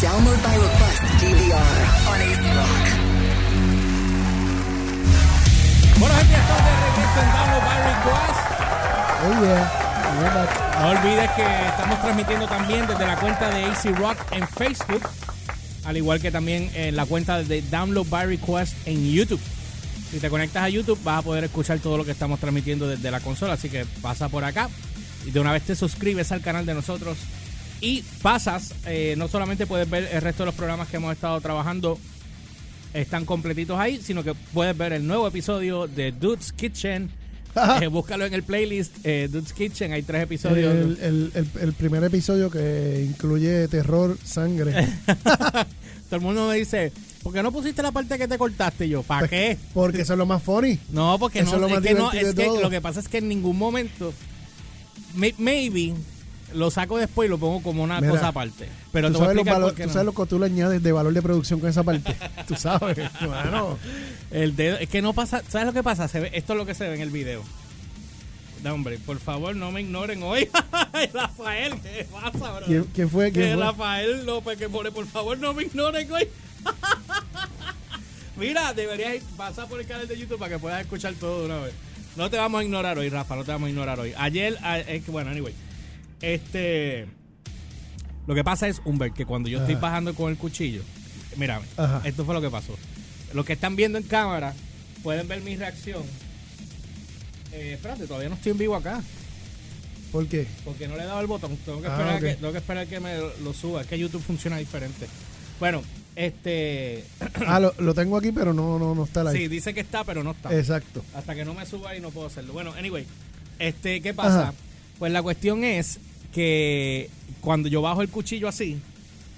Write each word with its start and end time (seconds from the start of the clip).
Download 0.00 0.42
by 0.42 0.56
request 0.56 1.02
DVR 1.22 1.78
on 2.06 2.20
AC 2.20 2.42
Rock. 2.54 2.84
Bueno, 5.98 6.14
gente, 6.16 6.34
estamos 6.34 6.64
de 6.66 6.72
regreso 6.84 7.18
en 7.22 7.28
Download 7.32 7.64
by 7.64 7.78
Request. 7.88 8.40
Oh 9.24 9.34
yeah. 9.42 9.86
No 10.82 10.88
olvides 10.90 11.30
que 11.30 11.46
estamos 11.68 12.00
transmitiendo 12.02 12.46
también 12.46 12.86
desde 12.86 13.06
la 13.06 13.16
cuenta 13.16 13.48
de 13.48 13.64
AC 13.64 13.96
Rock 13.96 14.18
en 14.32 14.46
Facebook, 14.46 15.08
al 15.86 15.96
igual 15.96 16.20
que 16.20 16.30
también 16.30 16.70
en 16.74 16.94
la 16.94 17.06
cuenta 17.06 17.42
de 17.42 17.62
Download 17.62 18.06
by 18.06 18.26
Request 18.26 18.74
en 18.86 19.10
YouTube. 19.10 19.40
Si 20.10 20.20
te 20.20 20.28
conectas 20.28 20.64
a 20.64 20.68
YouTube 20.68 21.00
vas 21.04 21.20
a 21.20 21.22
poder 21.22 21.44
escuchar 21.44 21.78
todo 21.78 21.96
lo 21.96 22.04
que 22.04 22.10
estamos 22.10 22.38
transmitiendo 22.38 22.86
desde 22.86 23.10
la 23.10 23.20
consola, 23.20 23.54
así 23.54 23.70
que 23.70 23.86
pasa 24.02 24.28
por 24.28 24.44
acá 24.44 24.68
y 25.24 25.30
de 25.30 25.40
una 25.40 25.52
vez 25.52 25.62
te 25.62 25.74
suscribes 25.74 26.32
al 26.32 26.42
canal 26.42 26.66
de 26.66 26.74
nosotros 26.74 27.16
y 27.80 28.02
pasas, 28.22 28.74
eh, 28.86 29.14
no 29.18 29.28
solamente 29.28 29.66
puedes 29.66 29.88
ver 29.88 30.08
el 30.12 30.20
resto 30.22 30.42
de 30.42 30.46
los 30.46 30.54
programas 30.54 30.88
que 30.88 30.96
hemos 30.96 31.12
estado 31.12 31.40
trabajando, 31.40 31.98
están 32.94 33.24
completitos 33.24 33.78
ahí, 33.78 34.00
sino 34.02 34.22
que 34.24 34.34
puedes 34.54 34.76
ver 34.76 34.92
el 34.94 35.06
nuevo 35.06 35.28
episodio 35.28 35.86
de 35.86 36.12
Dude's 36.12 36.52
Kitchen. 36.52 37.10
Eh, 37.80 37.86
búscalo 37.86 38.26
en 38.26 38.34
el 38.34 38.42
playlist 38.42 38.94
eh, 39.04 39.28
Dude's 39.30 39.52
Kitchen, 39.54 39.92
hay 39.92 40.02
tres 40.02 40.22
episodios. 40.24 40.74
El, 40.74 40.98
el- 41.02 41.32
el- 41.34 41.50
el 41.62 41.72
primer 41.72 42.04
episodio 42.04 42.50
que 42.50 43.04
incluye 43.06 43.66
terror, 43.68 44.16
sangre. 44.24 44.72
Todo 46.08 46.16
el 46.16 46.20
mundo 46.20 46.48
me 46.48 46.56
dice, 46.56 46.92
¿por 47.22 47.32
qué 47.32 47.42
no 47.42 47.50
pusiste 47.50 47.82
la 47.82 47.92
parte 47.92 48.16
que 48.18 48.28
te 48.28 48.38
cortaste? 48.38 48.86
Y 48.86 48.90
yo, 48.90 49.02
¿para 49.02 49.26
qué? 49.26 49.56
Porque 49.74 50.02
eso 50.02 50.12
es 50.12 50.18
lo 50.18 50.26
más 50.26 50.42
funny. 50.42 50.78
No, 50.90 51.18
porque 51.18 51.40
Eso 51.40 51.52
no, 51.52 51.56
es 51.56 51.60
lo 51.62 51.66
es 51.68 51.72
más 51.74 51.82
que 51.82 51.94
no, 51.94 52.12
es 52.12 52.62
lo 52.62 52.70
que 52.70 52.80
pasa 52.80 53.00
es 53.00 53.08
que 53.08 53.18
en 53.18 53.28
ningún 53.28 53.56
momento, 53.58 54.12
may- 55.14 55.34
maybe, 55.38 55.94
lo 56.54 56.70
saco 56.70 56.96
después 56.98 57.26
y 57.26 57.30
lo 57.30 57.38
pongo 57.38 57.62
como 57.62 57.82
una 57.82 58.00
Mira, 58.00 58.12
cosa 58.12 58.28
aparte. 58.28 58.68
Pero 58.92 59.08
tú 59.08 59.18
sabes, 59.18 59.28
los 59.34 59.36
explicar 59.46 59.54
valo- 59.60 59.66
por 59.68 59.74
qué 59.74 59.82
tú 59.82 59.88
no. 59.88 59.92
sabes 59.92 60.06
lo 60.06 60.12
que 60.14 60.26
tú 60.26 60.38
le 60.38 60.46
añades 60.46 60.82
de 60.82 60.92
valor 60.92 61.12
de 61.12 61.22
producción 61.22 61.60
con 61.60 61.68
esa 61.68 61.82
parte. 61.82 62.14
tú 62.48 62.54
sabes, 62.56 62.98
hermano. 63.20 63.78
El 64.30 64.56
dedo, 64.56 64.78
es 64.78 64.88
que 64.88 65.02
no 65.02 65.12
pasa, 65.12 65.42
¿sabes 65.48 65.66
lo 65.66 65.72
que 65.72 65.82
pasa? 65.82 66.08
Se 66.08 66.20
ve, 66.20 66.30
esto 66.34 66.52
es 66.52 66.56
lo 66.58 66.66
que 66.66 66.74
se 66.74 66.88
ve 66.88 66.94
en 66.94 67.00
el 67.02 67.10
video. 67.10 67.42
No, 68.62 68.72
hombre, 68.74 68.98
por 68.98 69.18
favor, 69.20 69.54
no 69.54 69.70
me 69.70 69.82
ignoren 69.82 70.22
hoy. 70.22 70.48
Rafael, 71.12 71.74
¿qué 71.82 72.06
pasa, 72.10 72.52
bro? 72.52 72.66
¿Quién, 72.66 72.84
quién 72.94 73.10
fue? 73.10 73.30
¿Quién 73.30 73.50
Que 73.50 73.54
fue? 73.54 73.62
Rafael 73.64 74.24
López 74.26 74.58
que 74.58 74.68
pone, 74.68 74.90
por 74.90 75.06
favor, 75.06 75.38
no 75.38 75.52
me 75.54 75.64
ignoren 75.64 76.10
hoy. 76.10 76.26
Mira, 78.36 78.74
deberías 78.74 79.22
pasar 79.36 79.66
por 79.66 79.80
el 79.80 79.86
canal 79.86 80.06
de 80.08 80.18
YouTube 80.18 80.38
para 80.38 80.52
que 80.54 80.58
puedas 80.58 80.80
escuchar 80.80 81.14
todo 81.14 81.40
de 81.40 81.46
una 81.46 81.58
vez. 81.58 81.74
No 82.16 82.28
te 82.30 82.36
vamos 82.36 82.60
a 82.60 82.64
ignorar 82.64 82.98
hoy, 82.98 83.08
Rafa, 83.08 83.36
no 83.36 83.44
te 83.44 83.52
vamos 83.52 83.66
a 83.68 83.70
ignorar 83.70 83.98
hoy. 84.00 84.12
Ayer, 84.16 84.58
a- 84.62 84.78
es 84.80 85.04
que, 85.04 85.10
bueno, 85.10 85.30
anyway. 85.30 85.54
Este. 86.20 87.06
Lo 88.26 88.34
que 88.34 88.42
pasa 88.42 88.66
es, 88.68 88.80
Humbert, 88.84 89.14
que 89.14 89.24
cuando 89.24 89.48
yo 89.48 89.60
estoy 89.60 89.76
bajando 89.76 90.14
con 90.14 90.30
el 90.30 90.36
cuchillo, 90.36 90.82
mira, 91.36 91.60
esto 92.04 92.24
fue 92.24 92.34
lo 92.34 92.40
que 92.40 92.50
pasó. 92.50 92.76
Los 93.32 93.44
que 93.44 93.52
están 93.52 93.76
viendo 93.76 93.98
en 93.98 94.04
cámara 94.04 94.54
pueden 95.02 95.28
ver 95.28 95.42
mi 95.42 95.56
reacción. 95.56 96.02
Eh, 97.52 97.74
espérate, 97.74 98.06
todavía 98.06 98.28
no 98.28 98.34
estoy 98.34 98.52
en 98.52 98.58
vivo 98.58 98.74
acá. 98.74 99.00
¿Por 100.10 100.26
qué? 100.26 100.46
Porque 100.64 100.88
no 100.88 100.96
le 100.96 101.02
he 101.02 101.06
dado 101.06 101.20
el 101.20 101.26
botón. 101.26 101.56
Tengo 101.64 101.80
que 101.80 101.88
Ah, 101.88 101.92
esperar, 101.92 102.20
que, 102.20 102.34
tengo 102.34 102.52
que, 102.52 102.58
esperar 102.58 102.86
que 102.86 103.00
me 103.00 103.16
lo 103.42 103.52
suba. 103.54 103.82
Es 103.82 103.86
que 103.86 103.98
YouTube 103.98 104.22
funciona 104.22 104.56
diferente. 104.56 105.06
Bueno, 105.60 105.82
este. 106.16 107.04
Ah, 107.46 107.60
lo, 107.60 107.72
lo 107.78 107.94
tengo 107.94 108.16
aquí, 108.16 108.32
pero 108.32 108.52
no, 108.52 108.78
no, 108.78 108.94
no 108.94 109.04
está 109.04 109.22
la 109.22 109.30
sí, 109.32 109.46
dice 109.46 109.72
que 109.74 109.80
está, 109.80 110.02
pero 110.04 110.24
no 110.24 110.32
está. 110.32 110.52
Exacto. 110.56 111.04
Hasta 111.14 111.34
que 111.34 111.44
no 111.44 111.54
me 111.54 111.64
suba 111.66 111.94
y 111.96 112.00
no 112.00 112.10
puedo 112.10 112.26
hacerlo. 112.26 112.52
Bueno, 112.52 112.72
anyway. 112.72 113.06
Este, 113.58 114.00
¿qué 114.00 114.12
pasa? 114.14 114.48
Ajá. 114.48 114.54
Pues 114.98 115.12
la 115.12 115.22
cuestión 115.22 115.64
es 115.64 115.98
que 116.32 117.10
cuando 117.40 117.68
yo 117.68 117.82
bajo 117.82 118.02
el 118.02 118.08
cuchillo 118.08 118.48
así, 118.48 118.78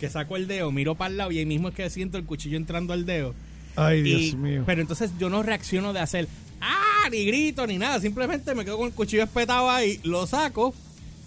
que 0.00 0.08
saco 0.08 0.36
el 0.36 0.46
dedo, 0.46 0.70
miro 0.70 0.94
para 0.94 1.10
el 1.10 1.16
lado 1.16 1.32
y 1.32 1.38
ahí 1.38 1.46
mismo 1.46 1.68
es 1.68 1.74
que 1.74 1.90
siento 1.90 2.18
el 2.18 2.24
cuchillo 2.24 2.56
entrando 2.56 2.92
al 2.92 3.04
dedo. 3.06 3.34
Ay, 3.76 4.02
Dios 4.02 4.34
mío. 4.34 4.62
Pero 4.66 4.80
entonces 4.80 5.10
yo 5.18 5.28
no 5.30 5.42
reacciono 5.42 5.92
de 5.92 6.00
hacer 6.00 6.28
¡ah! 6.60 7.08
ni 7.10 7.24
grito 7.26 7.66
ni 7.66 7.78
nada. 7.78 8.00
Simplemente 8.00 8.54
me 8.54 8.64
quedo 8.64 8.78
con 8.78 8.88
el 8.88 8.92
cuchillo 8.94 9.22
espetado 9.22 9.70
ahí, 9.70 10.00
lo 10.04 10.26
saco 10.26 10.74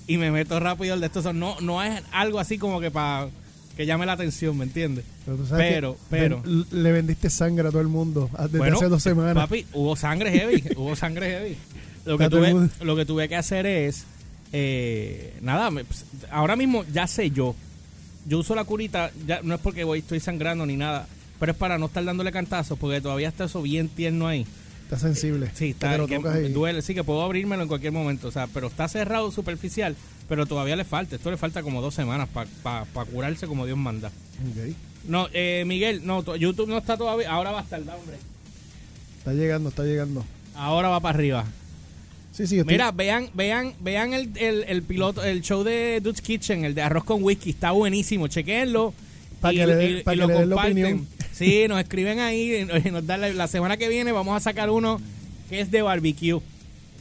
y 0.07 0.17
me 0.17 0.31
meto 0.31 0.59
rápido 0.59 0.93
el 0.93 0.99
de 1.01 1.07
esto. 1.07 1.19
O 1.19 1.23
sea, 1.23 1.33
no, 1.33 1.59
no 1.61 1.83
es 1.83 2.01
algo 2.11 2.39
así 2.39 2.57
como 2.57 2.79
que 2.81 2.91
para 2.91 3.29
que 3.75 3.85
llame 3.85 4.05
la 4.05 4.13
atención, 4.13 4.57
¿me 4.57 4.65
entiendes? 4.65 5.05
Pero, 5.25 5.37
tú 5.37 5.45
sabes 5.45 5.73
pero- 5.73 5.93
que 5.93 5.99
pero- 6.09 6.41
ven- 6.43 6.65
le 6.71 6.91
vendiste 6.91 7.29
sangre 7.29 7.67
a 7.67 7.71
todo 7.71 7.81
el 7.81 7.87
mundo 7.87 8.29
ah, 8.33 8.43
desde 8.43 8.57
Bueno, 8.57 8.75
hace 8.77 8.87
dos 8.89 9.01
semanas. 9.03 9.35
Papi, 9.35 9.65
hubo 9.73 9.95
sangre 9.95 10.31
heavy, 10.31 10.63
hubo 10.75 10.95
sangre 10.95 11.29
heavy. 11.29 11.57
Que, 12.17 12.29
tuve, 12.29 12.69
lo 12.81 12.95
que 12.95 13.05
tuve 13.05 13.29
que 13.29 13.35
hacer 13.35 13.65
es, 13.67 14.05
eh, 14.53 15.33
nada, 15.41 15.71
me- 15.71 15.83
pues, 15.85 16.05
ahora 16.31 16.55
mismo 16.55 16.83
ya 16.91 17.07
sé 17.07 17.31
yo. 17.31 17.55
Yo 18.27 18.39
uso 18.39 18.53
la 18.55 18.63
curita, 18.65 19.11
ya 19.25 19.41
no 19.43 19.55
es 19.55 19.61
porque 19.61 19.83
voy, 19.83 19.99
estoy 19.99 20.19
sangrando 20.19 20.65
ni 20.65 20.77
nada, 20.77 21.07
pero 21.39 21.53
es 21.53 21.57
para 21.57 21.77
no 21.77 21.87
estar 21.87 22.03
dándole 22.03 22.31
cantazos, 22.31 22.77
porque 22.77 23.01
todavía 23.01 23.29
está 23.29 23.45
eso 23.45 23.61
bien 23.61 23.87
tierno 23.89 24.27
ahí. 24.27 24.45
Está 24.83 24.99
sensible. 24.99 25.47
Sí, 25.53 25.67
Que 25.67 25.69
está, 25.71 26.05
que 26.05 26.15
ahí. 26.29 26.51
duele, 26.53 26.81
sí, 26.81 26.93
que 26.93 27.03
puedo 27.03 27.21
abrírmelo 27.23 27.63
en 27.63 27.67
cualquier 27.69 27.93
momento, 27.93 28.27
o 28.27 28.31
sea, 28.31 28.47
pero 28.47 28.67
está 28.67 28.87
cerrado 28.89 29.31
superficial, 29.31 29.95
pero 30.29 30.45
todavía 30.45 30.75
le 30.75 30.83
falta, 30.83 31.15
esto 31.15 31.31
le 31.31 31.37
falta 31.37 31.63
como 31.63 31.81
dos 31.81 31.95
semanas 31.95 32.27
para 32.61 32.85
curarse 33.11 33.47
como 33.47 33.65
Dios 33.65 33.77
manda. 33.77 34.11
No, 35.07 35.27
eh, 35.33 35.63
Miguel, 35.65 36.05
no, 36.05 36.35
YouTube 36.35 36.67
no 36.69 36.77
está 36.77 36.97
todavía, 36.97 37.31
ahora 37.31 37.51
va 37.51 37.59
a 37.59 37.63
estar, 37.63 37.79
hombre. 37.79 38.17
Está 39.17 39.33
llegando, 39.33 39.69
está 39.69 39.83
llegando. 39.83 40.23
Ahora 40.55 40.89
va 40.89 40.99
para 40.99 41.17
arriba. 41.17 41.45
Sí, 42.31 42.47
sí, 42.47 42.59
estoy- 42.59 42.73
Mira, 42.73 42.91
vean, 42.91 43.29
vean, 43.33 43.73
vean 43.81 44.13
el, 44.13 44.29
el, 44.37 44.63
el 44.67 44.81
piloto, 44.83 45.23
el 45.23 45.41
show 45.41 45.63
de 45.63 45.99
Dude's 46.01 46.21
Kitchen, 46.21 46.63
el 46.65 46.73
de 46.75 46.81
arroz 46.81 47.03
con 47.03 47.21
whisky, 47.23 47.49
está 47.51 47.71
buenísimo, 47.71 48.27
chequenlo. 48.27 48.93
Pa' 49.41 49.51
y, 49.53 49.57
que 49.57 49.67
le 49.67 49.89
y- 49.99 50.03
pa' 50.03 50.13
y 50.13 50.17
que 50.17 50.21
lo 50.21 50.27
le 50.27 50.33
den 50.35 50.49
la 50.49 50.55
comparten. 50.55 50.83
opinión. 50.85 51.07
Sí, 51.33 51.65
nos 51.67 51.79
escriben 51.79 52.19
ahí, 52.19 52.65
nos 52.91 53.05
dan 53.07 53.21
la, 53.21 53.29
la 53.33 53.47
semana 53.47 53.75
que 53.77 53.89
viene 53.89 54.11
vamos 54.11 54.35
a 54.37 54.39
sacar 54.39 54.69
uno 54.69 55.01
que 55.49 55.59
es 55.61 55.71
de 55.71 55.81
barbecue. 55.81 56.39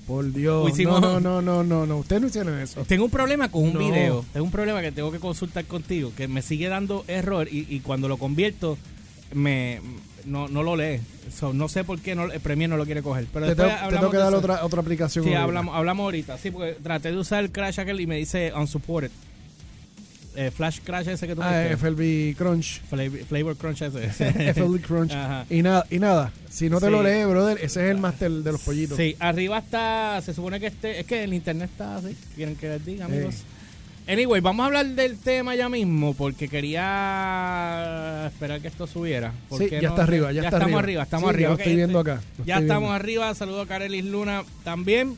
Por 0.06 0.32
Dios. 0.32 0.68
Hicimos- 0.70 1.00
No, 1.00 1.20
no, 1.20 1.40
no, 1.40 1.42
no, 1.42 1.62
no, 1.62 1.86
no. 1.86 1.98
Ustedes 1.98 2.20
no 2.22 2.28
hicieron 2.28 2.58
eso. 2.58 2.82
Tengo 2.84 3.04
un 3.04 3.10
problema 3.12 3.48
con 3.50 3.62
un 3.62 3.74
No. 3.74 3.78
video, 3.78 4.24
tengo 4.32 4.44
un 4.46 4.50
problema 4.50 4.80
que 4.82 4.90
tengo 4.90 5.12
que 5.12 5.20
consultar 5.20 5.64
contigo, 5.66 6.12
que 6.16 6.26
me 6.26 6.42
sigue 6.42 6.68
dando 6.68 7.04
error 7.06 7.46
y, 7.48 7.66
y 7.68 7.80
cuando 7.80 8.08
lo 8.08 8.16
convierto 8.16 8.76
me 9.32 9.80
no, 10.24 10.48
no 10.48 10.62
lo 10.62 10.76
lee. 10.76 11.00
So, 11.34 11.52
no 11.52 11.68
sé 11.68 11.84
por 11.84 11.98
qué 12.00 12.14
no, 12.14 12.24
el 12.30 12.40
Premiere 12.40 12.70
no 12.70 12.76
lo 12.76 12.84
quiere 12.84 13.02
coger. 13.02 13.26
Pero 13.32 13.46
Te 13.46 13.54
después 13.54 13.68
tengo, 13.68 13.78
te 13.78 13.84
hablamos 13.84 14.00
tengo 14.00 14.10
que 14.12 14.16
dar 14.18 14.34
otra, 14.34 14.64
otra 14.64 14.80
aplicación. 14.80 15.24
Sí, 15.24 15.34
hablamos, 15.34 15.74
hablamos 15.76 16.04
ahorita. 16.04 16.38
Sí, 16.38 16.50
porque 16.50 16.76
traté 16.82 17.10
de 17.12 17.18
usar 17.18 17.44
el 17.44 17.50
Crash 17.52 17.80
aquel 17.80 18.00
y 18.00 18.06
me 18.06 18.16
dice 18.16 18.52
unsupported. 18.54 19.10
Eh, 20.36 20.52
Flash 20.52 20.78
Crash 20.84 21.08
ese 21.08 21.26
que 21.26 21.34
tú 21.34 21.42
Ah, 21.42 21.60
viste. 21.68 21.76
FLB 21.76 22.36
Crunch. 22.36 22.80
Flavor, 22.88 23.18
Flavor 23.24 23.56
Crunch 23.56 23.82
ese. 23.82 24.08
FLB 24.54 24.80
Crunch. 24.80 25.12
Ajá. 25.12 25.44
Y 25.50 25.60
nada, 25.60 25.84
y 25.90 25.98
nada. 25.98 26.32
Si 26.48 26.70
no 26.70 26.78
te 26.78 26.86
Sí. 26.86 26.92
lo 26.92 27.02
lees, 27.02 27.26
brother, 27.26 27.58
ese 27.60 27.84
es 27.84 27.90
el 27.90 27.98
máster 27.98 28.30
de 28.30 28.52
los 28.52 28.60
pollitos. 28.60 28.96
Sí, 28.96 29.16
arriba 29.18 29.58
está, 29.58 30.20
se 30.24 30.32
supone 30.32 30.60
que 30.60 30.68
este, 30.68 31.00
es 31.00 31.06
que 31.06 31.24
el 31.24 31.34
internet 31.34 31.68
está 31.72 31.96
así. 31.96 32.16
¿Quieren 32.36 32.54
que 32.54 32.68
les 32.68 32.84
diga, 32.86 33.06
amigos? 33.06 33.34
Sí. 33.34 33.42
Anyway, 34.10 34.40
vamos 34.40 34.64
a 34.64 34.66
hablar 34.66 34.86
del 34.86 35.18
tema 35.18 35.54
ya 35.54 35.68
mismo 35.68 36.14
porque 36.14 36.48
quería 36.48 38.26
esperar 38.26 38.60
que 38.60 38.66
esto 38.66 38.86
subiera. 38.88 39.32
Sí, 39.56 39.68
ya 39.70 39.82
no 39.82 39.88
está 39.90 40.02
arriba, 40.02 40.32
ya, 40.32 40.42
está 40.42 40.56
estamos 40.56 40.82
arriba. 40.82 41.02
estamos 41.04 41.28
Sí, 41.28 41.34
arriba. 41.34 41.48
Lo 41.50 41.54
Ok, 41.54 41.60
estoy 41.60 41.76
viendo 41.76 41.98
este- 42.00 42.10
acá. 42.12 42.22
lo 42.38 42.44
Ya 42.44 42.54
estamos 42.58 42.80
viendo. 42.88 42.94
arriba. 42.94 43.34
Saludo 43.34 43.60
a 43.60 43.66
Carelis 43.68 44.04
Luna 44.04 44.42
también. 44.64 45.16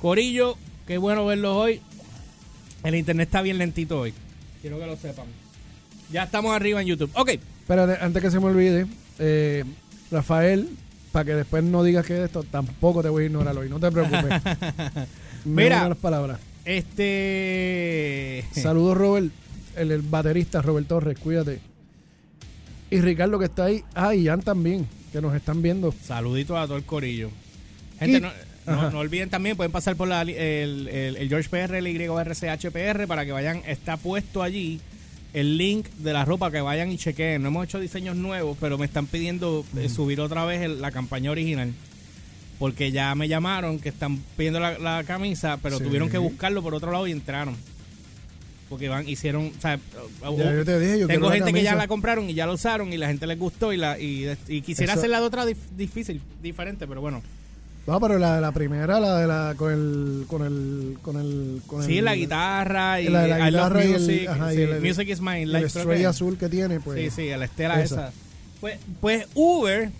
Corillo, 0.00 0.58
qué 0.86 0.98
bueno 0.98 1.24
verlos 1.24 1.56
hoy. 1.56 1.80
El 2.82 2.94
internet 2.94 3.28
está 3.28 3.40
bien 3.40 3.56
lentito 3.56 4.00
hoy. 4.00 4.12
Quiero 4.60 4.78
que 4.78 4.86
lo 4.86 4.96
sepan. 4.96 5.24
Ya 6.12 6.24
estamos 6.24 6.54
arriba 6.54 6.82
en 6.82 6.88
YouTube. 6.88 7.10
Ok. 7.14 7.30
Espérate, 7.60 8.04
antes 8.04 8.22
que 8.22 8.30
se 8.30 8.38
me 8.38 8.46
olvide, 8.46 8.86
eh, 9.18 9.64
Rafael, 10.10 10.68
para 11.10 11.24
que 11.24 11.34
después 11.36 11.64
no 11.64 11.82
digas 11.82 12.04
que 12.04 12.18
es 12.18 12.24
esto, 12.26 12.42
tampoco 12.42 13.02
te 13.02 13.08
voy 13.08 13.22
a 13.22 13.26
ignorar 13.28 13.56
hoy, 13.56 13.70
no 13.70 13.80
te 13.80 13.90
preocupes. 13.90 14.42
Mira. 15.46 15.88
las 15.88 15.96
palabras. 15.96 16.38
Este. 16.64 18.44
Saludos, 18.60 18.96
Robert, 18.96 19.26
el, 19.76 19.90
el 19.90 20.02
baterista 20.02 20.62
Robert 20.62 20.86
Torres, 20.88 21.18
cuídate. 21.18 21.60
Y 22.90 23.00
Ricardo 23.00 23.38
que 23.38 23.46
está 23.46 23.64
ahí. 23.66 23.82
Ah, 23.94 24.14
y 24.14 24.26
Jan 24.26 24.42
también, 24.42 24.86
que 25.12 25.20
nos 25.20 25.34
están 25.34 25.62
viendo. 25.62 25.92
Saluditos 26.04 26.56
a 26.56 26.66
todo 26.66 26.76
el 26.76 26.84
corillo. 26.84 27.30
Gente, 27.98 28.18
Y- 28.18 28.20
no, 28.20 28.28
no- 28.66 28.72
Ajá. 28.72 28.90
no 28.90 28.98
olviden 29.00 29.28
también, 29.30 29.56
pueden 29.56 29.72
pasar 29.72 29.94
por 29.96 30.08
la, 30.08 30.22
el, 30.22 30.30
el, 30.30 31.16
el 31.16 31.28
George 31.28 31.48
PR, 31.50 31.74
el 31.76 31.86
YRCHPR, 31.86 33.06
para 33.06 33.24
que 33.26 33.32
vayan, 33.32 33.62
está 33.66 33.96
puesto 33.98 34.42
allí 34.42 34.80
el 35.34 35.58
link 35.58 35.86
de 35.98 36.12
la 36.12 36.24
ropa, 36.24 36.50
que 36.50 36.60
vayan 36.60 36.90
y 36.92 36.96
chequeen. 36.96 37.42
No 37.42 37.48
hemos 37.48 37.64
hecho 37.64 37.78
diseños 37.80 38.16
nuevos, 38.16 38.56
pero 38.60 38.78
me 38.78 38.86
están 38.86 39.06
pidiendo 39.06 39.64
eh, 39.76 39.88
subir 39.88 40.20
otra 40.20 40.44
vez 40.46 40.62
el- 40.62 40.80
la 40.80 40.92
campaña 40.92 41.30
original. 41.30 41.72
Porque 42.58 42.92
ya 42.92 43.14
me 43.14 43.28
llamaron 43.28 43.78
que 43.80 43.88
están 43.88 44.18
pidiendo 44.36 44.60
la, 44.60 44.78
la 44.78 45.04
camisa, 45.04 45.58
pero 45.62 45.78
Sí. 45.78 45.84
tuvieron 45.84 46.08
que 46.08 46.18
buscarlo 46.18 46.62
por 46.62 46.74
otro 46.74 46.92
lado 46.92 47.06
y 47.06 47.12
entraron. 47.12 47.56
Porque 48.68 48.88
van, 48.88 49.06
hicieron, 49.08 49.52
o 49.56 49.60
sea, 49.60 49.78
Ya 50.22 50.52
yo 50.54 50.64
te 50.64 50.80
dije, 50.80 50.98
yo 51.00 51.06
tengo 51.06 51.28
la 51.28 51.34
gente 51.36 51.52
que 51.52 51.62
ya 51.62 51.74
la 51.74 51.86
compraron 51.86 52.28
y 52.30 52.34
ya 52.34 52.46
lo 52.46 52.54
usaron 52.54 52.92
y 52.92 52.96
la 52.96 53.08
gente 53.08 53.26
les 53.26 53.38
gustó 53.38 53.72
y 53.72 53.76
la 53.76 53.98
y, 53.98 54.26
y 54.48 54.62
quisiera 54.62 54.92
Eso- 54.92 55.00
hacerla 55.00 55.20
de 55.20 55.26
otra 55.26 55.44
dif- 55.44 55.68
difícil, 55.76 56.20
diferente, 56.42 56.86
pero 56.86 57.00
bueno. 57.00 57.22
No, 57.86 58.00
pero 58.00 58.18
la 58.18 58.36
de 58.36 58.40
la 58.40 58.50
primera, 58.52 58.98
la 58.98 59.18
de 59.18 59.26
la 59.26 59.54
con 59.58 59.70
el 59.70 60.24
con 60.26 60.42
el 60.46 60.96
con 61.02 61.16
el 61.18 61.60
con 61.66 61.82
Sí, 61.84 61.98
el, 61.98 62.04
la 62.06 62.14
guitarra 62.16 63.00
y 63.02 63.08
la 63.08 63.22
de 63.24 63.28
la 63.28 63.50
guitarra 63.50 63.84
y 63.84 63.92
el- 63.92 64.00
Music, 64.00 64.28
ajá, 64.28 64.52
y 64.54 64.56
sí, 64.56 64.62
el- 64.62 64.80
Music 64.80 65.08
is 65.10 65.20
creo 65.20 65.82
spray 65.84 66.00
que- 66.00 66.06
azul 66.06 66.38
que 66.38 66.48
tiene, 66.48 66.80
pues. 66.80 66.98
Sí, 67.14 67.22
sí, 67.24 67.28
la 67.36 67.44
estela 67.44 67.82
esa. 67.82 68.08
esa. 68.08 68.12
Pues, 68.62 68.78
pues 69.02 69.26
Uber, 69.34 69.90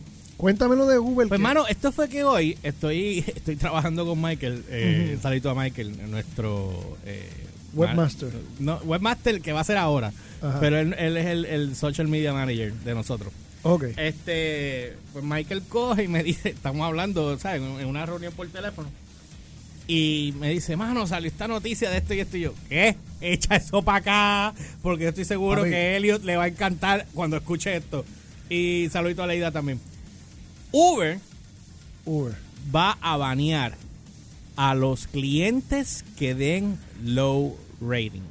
Cuéntamelo 0.45 0.85
de 0.85 0.99
Uber. 0.99 1.27
pues 1.27 1.39
que- 1.39 1.43
mano, 1.43 1.67
esto 1.67 1.91
fue 1.91 2.07
que 2.11 2.23
hoy 2.23 2.59
estoy 2.63 3.21
estoy 3.35 3.57
trabajando 3.57 4.05
con 4.05 4.21
Michael, 4.21 4.63
eh, 4.69 5.17
saludito 5.23 5.49
a 5.49 5.55
Michael, 5.55 6.11
nuestro 6.11 6.99
eh, 7.07 7.27
Webmaster. 7.73 8.29
No, 8.59 8.77
webmaster 8.85 9.41
que 9.41 9.55
va 9.55 9.61
a 9.61 9.65
ser 9.65 9.79
ahora, 9.79 10.13
Ajá. 10.43 10.61
pero 10.61 10.79
él, 10.79 10.95
él 10.99 11.17
es 11.17 11.25
el, 11.29 11.47
el 11.47 11.75
social 11.75 12.09
media 12.09 12.35
manager 12.35 12.75
de 12.75 12.95
nosotros. 12.95 13.33
Ok. 13.63 13.85
Este, 13.97 14.93
pues 15.15 15.25
Michael 15.25 15.63
coge 15.67 16.05
y 16.05 16.09
me 16.09 16.23
dice, 16.23 16.51
estamos 16.51 16.85
hablando, 16.87 17.39
¿sabes? 17.39 17.63
En 17.63 17.81
en 17.81 17.87
una 17.87 18.05
reunión 18.05 18.35
por 18.35 18.47
teléfono. 18.49 18.91
Y 19.87 20.35
me 20.39 20.51
dice, 20.51 20.77
mano, 20.77 21.07
salió 21.07 21.31
esta 21.31 21.49
noticia 21.49 21.89
de 21.89 21.97
esto 21.97 22.13
y 22.13 22.21
esto. 22.21 22.37
Y 22.37 22.41
yo, 22.43 22.55
¿qué? 22.69 22.97
Echa 23.23 23.57
eso 23.57 23.81
para 23.81 23.99
acá, 24.51 24.55
porque 24.83 25.05
yo 25.05 25.09
estoy 25.09 25.25
seguro 25.25 25.63
Papi. 25.63 25.71
que 25.71 25.97
Elliot 25.97 26.23
le 26.23 26.37
va 26.37 26.45
a 26.45 26.49
encantar 26.49 27.07
cuando 27.15 27.39
escuche 27.39 27.75
esto. 27.75 28.05
Y 28.51 28.89
saludito 28.93 29.23
a 29.23 29.27
Leida 29.27 29.51
también. 29.51 29.81
Uber 30.75 31.19
Uber. 32.05 32.35
va 32.75 32.99
a 33.01 33.17
banear 33.17 33.77
a 34.57 34.75
los 34.75 35.07
clientes 35.07 36.05
que 36.19 36.35
den 36.35 36.79
low 37.05 37.57
rating. 37.81 38.23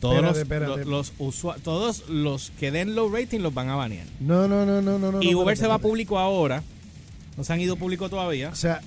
Todos, 0.00 0.36
Espérate, 0.36 0.66
los, 0.86 1.08
espérate. 1.08 1.44
los- 1.50 1.62
todos 1.62 2.08
los 2.08 2.52
que 2.58 2.70
den 2.70 2.94
low 2.94 3.10
rating 3.12 3.40
los 3.40 3.52
van 3.52 3.68
a 3.68 3.74
banear. 3.74 4.06
No, 4.20 4.46
no, 4.46 4.64
no, 4.64 4.80
no, 4.80 4.98
no. 4.98 5.12
no 5.12 5.22
y 5.22 5.34
Uber 5.34 5.52
espérate, 5.52 5.60
se 5.60 5.66
va 5.66 5.78
público 5.78 6.18
ahora. 6.18 6.62
No 7.36 7.42
se 7.44 7.52
han 7.52 7.60
ido 7.60 7.76
público 7.76 8.08
todavía. 8.08 8.50
O 8.50 8.56
sea, 8.56 8.80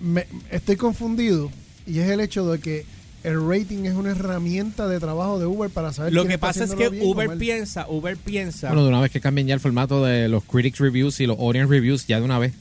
me, 0.00 0.26
estoy 0.50 0.76
confundido 0.76 1.50
y 1.86 1.98
es 1.98 2.08
el 2.10 2.20
hecho 2.20 2.50
de 2.50 2.60
que 2.60 2.86
el 3.24 3.48
rating 3.48 3.84
es 3.84 3.94
una 3.94 4.10
herramienta 4.12 4.86
de 4.88 5.00
trabajo 5.00 5.38
de 5.38 5.46
Uber 5.46 5.70
para 5.70 5.92
saber 5.92 6.12
Lo 6.12 6.24
que 6.26 6.34
está 6.34 6.46
pasa 6.46 6.64
es 6.64 6.74
que 6.74 6.88
Uber 6.88 7.36
piensa, 7.38 7.86
Uber 7.88 8.16
piensa, 8.16 8.68
Bueno, 8.68 8.82
de 8.84 8.88
una 8.90 9.00
vez 9.00 9.10
que 9.10 9.20
cambien 9.20 9.46
ya 9.48 9.54
el 9.54 9.60
formato 9.60 10.04
de 10.04 10.28
los 10.28 10.44
critics 10.44 10.78
reviews 10.78 11.18
y 11.20 11.26
los 11.26 11.38
audience 11.38 11.70
reviews, 11.70 12.06
ya 12.06 12.18
de 12.18 12.24
una 12.24 12.38
vez. 12.38 12.52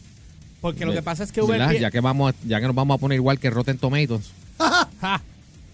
porque 0.62 0.86
lo 0.86 0.94
que 0.94 1.02
pasa 1.04 1.24
es 1.24 1.32
que 1.32 1.42
Uber 1.42 1.60
¿Verdad? 1.60 1.74
Ya 1.80 1.92
que 1.92 2.00
vamos, 2.02 2.34
a- 2.34 2.48
ya 2.48 2.60
que 2.60 2.66
nos 2.68 2.76
vamos 2.76 2.96
a 2.96 2.98
poner 3.00 3.16
igual 3.18 3.40
que 3.40 3.50
Rotten 3.50 3.78
Tomatoes. 3.78 4.32
Ja. 5.02 5.22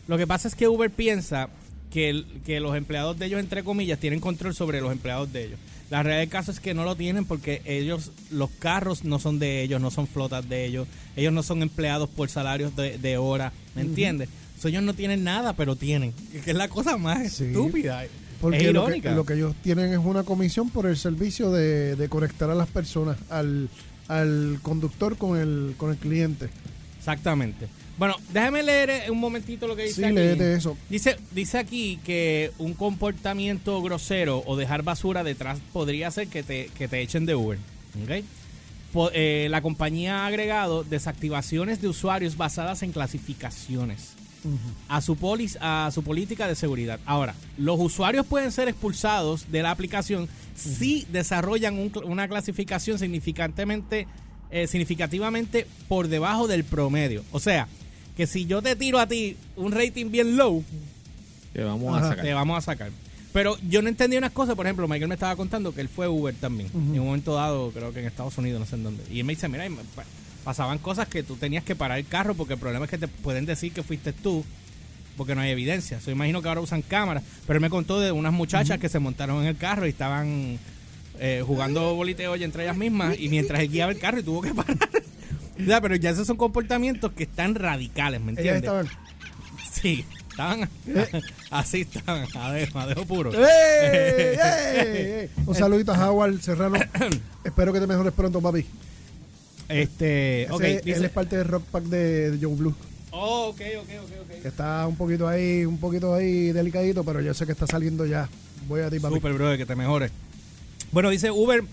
Lo 0.08 0.18
que 0.18 0.28
pasa 0.28 0.48
es 0.50 0.56
que 0.56 0.68
Uber 0.68 0.90
piensa 0.92 1.48
que, 1.90 2.10
el- 2.10 2.26
que 2.46 2.60
los 2.60 2.76
empleados 2.76 3.18
de 3.18 3.28
ellos, 3.28 3.40
entre 3.40 3.64
comillas, 3.64 4.00
tienen 4.00 4.20
control 4.20 4.54
sobre 4.54 4.82
los 4.82 4.92
empleados 4.92 5.32
de 5.32 5.46
ellos. 5.46 5.60
La 5.90 6.02
realidad 6.04 6.22
del 6.22 6.30
caso 6.30 6.52
es 6.52 6.60
que 6.60 6.74
no 6.74 6.84
lo 6.84 6.96
tienen 6.96 7.24
porque 7.26 7.62
ellos, 7.66 8.12
los 8.32 8.50
carros 8.50 9.04
no 9.06 9.20
son 9.20 9.38
de 9.40 9.62
ellos, 9.64 9.80
no 9.80 9.92
son 9.92 10.08
flotas 10.08 10.48
de 10.50 10.66
ellos, 10.66 10.88
ellos 11.16 11.32
no 11.32 11.44
son 11.44 11.62
empleados 11.62 12.10
por 12.10 12.30
salarios 12.30 12.76
de, 12.76 12.98
de 12.98 13.18
hora, 13.18 13.54
¿me 13.76 13.84
entiendes? 13.84 14.28
So, 14.60 14.68
ellos 14.70 14.84
no 14.84 14.94
tienen 14.94 15.24
nada, 15.24 15.54
pero 15.54 15.76
tienen, 15.76 16.14
que 16.44 16.52
es 16.52 16.56
la 16.58 16.68
cosa 16.70 16.98
más 16.98 17.34
Sí. 17.34 17.46
estúpida. 17.46 18.04
Porque 18.40 18.58
es 18.58 18.64
lo 18.74 18.82
que, 18.86 18.90
irónica. 18.92 19.12
lo 19.16 19.26
que 19.26 19.34
ellos 19.36 19.56
tienen 19.64 19.92
es 19.94 20.00
una 20.00 20.24
comisión 20.24 20.70
por 20.70 20.86
el 20.86 20.98
servicio 20.98 21.52
de, 21.52 21.96
de 21.96 22.10
conectar 22.10 22.50
a 22.50 22.56
las 22.56 22.68
personas, 22.68 23.18
al, 23.30 23.70
al 24.10 24.60
conductor 24.62 25.18
con 25.18 25.38
el, 25.40 25.76
con 25.78 25.92
el 25.92 25.98
cliente. 25.98 26.50
Exactamente. 26.98 27.68
Bueno, 27.98 28.16
déjame 28.34 28.64
leer 28.64 28.90
eh, 28.90 29.12
un 29.12 29.20
momentito 29.20 29.68
lo 29.68 29.76
que 29.76 29.84
dice 29.84 29.96
Sí, 29.96 30.04
aquí. 30.04 30.14
léete 30.16 30.56
eso. 30.56 30.78
Dice, 30.90 31.18
dice 31.32 31.58
aquí 31.58 32.00
que 32.04 32.52
un 32.58 32.74
comportamiento 32.74 33.82
grosero 33.82 34.44
o 34.46 34.56
dejar 34.58 34.84
basura 34.84 35.24
detrás 35.24 35.60
podría 35.72 36.08
hacer 36.08 36.28
que 36.28 36.44
te, 36.44 36.70
que 36.78 36.88
te 36.88 37.02
echen 37.02 37.26
de 37.26 37.36
Uber. 37.36 37.60
¿ok? 38.04 38.24
Po- 38.92 39.12
eh, 39.14 39.48
la 39.52 39.62
compañía 39.62 40.24
ha 40.24 40.28
agregado 40.28 40.84
desactivaciones 40.84 41.82
de 41.82 41.88
usuarios 41.88 42.36
basadas 42.36 42.84
en 42.84 42.92
clasificaciones 42.92 44.14
a 44.88 45.02
su, 45.02 45.16
polis, 45.16 45.58
a 45.62 45.90
su 45.94 46.04
política 46.04 46.48
de 46.48 46.56
seguridad. 46.56 47.00
Ahora, 47.06 47.36
los 47.58 47.80
usuarios 47.80 48.26
pueden 48.26 48.52
ser 48.52 48.68
expulsados 48.68 49.52
de 49.52 49.62
la 49.64 49.72
aplicación 49.72 50.28
si 50.56 51.06
desarrollan 51.12 51.78
un 51.80 51.92
una 52.06 52.28
clasificación 52.28 53.00
significantemente, 53.00 54.08
eh, 54.52 54.68
significativamente 54.68 55.66
por 55.88 56.08
debajo 56.08 56.48
del 56.48 56.64
promedio. 56.64 57.24
O 57.32 57.40
sea, 57.40 57.68
que 58.18 58.28
si 58.28 58.46
yo 58.46 58.62
te 58.62 58.76
tiro 58.76 59.00
a 59.00 59.08
ti 59.08 59.36
un 59.56 59.72
rating 59.72 60.12
bien 60.12 60.38
low, 60.38 60.64
Que 61.54 61.64
vamos 61.64 61.96
Ajá. 61.96 62.06
a 62.06 62.10
sacar. 62.10 62.26
te 62.26 62.34
vamos 62.34 62.58
a 62.58 62.62
sacar. 62.62 62.92
Pero 63.32 63.58
yo 63.68 63.82
no 63.82 63.90
entendí 63.90 64.16
unas 64.16 64.32
cosas, 64.32 64.54
por 64.56 64.68
ejemplo, 64.68 64.88
Michael 64.88 65.08
me 65.08 65.16
estaba 65.16 65.36
contando 65.36 65.74
que 65.74 65.82
él 65.82 65.90
fue 65.90 66.08
Uber 66.08 66.36
también. 66.36 66.70
En 66.74 67.00
un 67.00 67.06
momento 67.08 67.34
dado, 67.34 67.72
creo 67.72 67.92
que 67.92 68.00
en 68.02 68.06
Estados 68.06 68.38
Unidos, 68.38 68.60
no 68.60 68.66
sé 68.68 68.76
en 68.76 68.84
dónde. 68.84 69.04
Y 69.12 69.20
él 69.20 69.26
me 69.26 69.34
dice, 69.34 69.48
mira, 69.50 69.66
y 69.66 69.70
me 69.72 69.78
pa- 69.96 70.04
pasaban 70.44 70.78
cosas 70.78 71.08
que 71.08 71.24
tú 71.24 71.36
tenías 71.36 71.64
que 71.64 71.76
parar 71.76 71.98
el 71.98 72.06
carro 72.06 72.36
porque 72.36 72.54
el 72.54 72.60
problema 72.60 72.86
es 72.86 72.92
que 72.92 72.98
te 72.98 73.08
pueden 73.08 73.46
decir 73.46 73.72
que 73.72 73.84
fuiste 73.84 74.14
tú 74.14 74.44
porque 75.18 75.36
no 75.36 75.42
hay 75.42 75.52
evidencia. 75.52 76.00
So, 76.02 76.12
imagino 76.12 76.42
que 76.42 76.48
ahora 76.48 76.62
usan 76.62 76.82
cámaras. 76.82 77.24
Pero 77.46 77.58
él 77.58 77.62
me 77.62 77.70
contó 77.70 78.00
de 78.00 78.12
unas 78.12 78.34
muchachas 78.34 78.80
que 78.80 78.90
se 78.90 79.00
montaron 79.00 79.42
en 79.42 79.48
el 79.48 79.58
carro 79.58 79.86
y 79.86 79.90
estaban 79.90 80.60
eh, 81.20 81.44
jugando 81.46 81.96
boliteo 81.96 82.36
y 82.36 82.44
entre 82.44 82.64
ellas 82.64 82.78
mismas 82.78 83.18
y 83.20 83.30
mientras 83.30 83.62
él 83.62 83.70
guiaba 83.70 83.92
el 83.92 84.00
carro 84.00 84.20
y 84.20 84.24
tuvo 84.24 84.42
que 84.42 84.54
parar. 84.54 84.78
O 85.56 85.66
sea, 85.66 85.80
pero 85.82 85.96
ya 85.96 86.10
esos 86.10 86.26
son 86.26 86.36
comportamientos 86.36 87.12
que 87.12 87.24
están 87.24 87.54
radicales, 87.54 88.20
¿me 88.20 88.32
entiendes? 88.32 88.64
estaban. 88.64 88.90
Sí, 89.72 90.04
estaban 90.28 90.68
así, 91.52 91.82
estaban, 91.82 92.26
a 92.36 92.52
dejo, 92.52 92.80
a 92.80 92.88
dejo 92.88 93.06
puro. 93.06 93.32
¡Ey! 93.32 94.36
¡Ey! 94.36 94.98
ey! 94.98 95.30
Un 95.46 95.54
saludito 95.54 95.94
a 95.94 96.10
Howard 96.10 96.42
Serrano. 96.42 96.80
Espero 97.44 97.72
que 97.72 97.80
te 97.80 97.86
mejores 97.86 98.14
pronto, 98.14 98.42
papi. 98.42 98.66
Este, 99.70 100.44
Ese- 100.44 100.82
él 100.86 101.06
es 101.06 101.12
parte 101.12 101.38
del 101.38 101.48
rock 101.48 101.64
pack 101.72 101.84
de, 101.86 102.32
de 102.32 102.46
Joe 102.46 102.56
Blue. 102.56 102.76
oh, 103.12 103.48
ok, 103.50 103.62
ok, 103.82 103.90
ok, 104.04 104.12
ok. 104.36 104.42
Que 104.42 104.48
está 104.48 104.86
un 104.88 104.96
poquito 104.96 105.28
ahí, 105.28 105.66
un 105.66 105.78
poquito 105.78 106.14
ahí 106.14 106.52
delicadito, 106.52 107.04
pero 107.04 107.22
yo 107.22 107.34
sé 107.34 107.46
que 107.46 107.52
está 107.54 107.66
saliendo 107.68 108.06
ya. 108.06 108.30
Voy 108.68 108.82
a 108.82 108.90
ti, 108.90 109.00
papi. 109.00 109.16
Super, 109.16 109.34
brother, 109.34 109.58
que 109.58 109.66
te 109.66 109.76
mejores. 109.76 110.12
Bueno, 110.92 111.10
dice 111.10 111.32
Uber. 111.32 111.64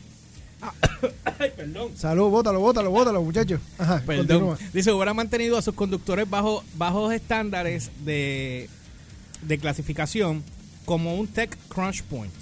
Ay, 1.39 1.51
perdón. 1.57 1.93
Salud, 1.97 2.29
bótalo, 2.31 2.61
bótalo, 2.61 2.91
bótalo, 2.91 3.23
muchachos. 3.23 3.61
Ajá, 3.79 4.03
Perdón. 4.07 4.27
continúa. 4.27 4.59
Dice 4.73 4.93
Uber 4.93 5.09
ha 5.09 5.15
mantenido 5.15 5.57
a 5.57 5.63
sus 5.63 5.75
conductores 5.75 6.29
bajo 6.29 6.63
bajos 6.77 7.13
estándares 7.15 7.91
de, 8.05 8.69
de 9.43 9.59
clasificación 9.59 10.43
como 10.85 11.15
un 11.17 11.27
tech 11.29 11.57
crunch 11.69 12.03
point. 12.03 12.33